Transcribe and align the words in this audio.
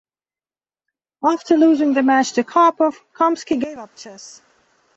After 1.23 1.55
losing 1.57 1.93
the 1.93 2.01
match 2.01 2.31
to 2.31 2.43
Karpov, 2.43 2.95
Kamsky 3.13 3.59
gave 3.61 3.77
up 3.77 3.95
chess. 3.95 4.41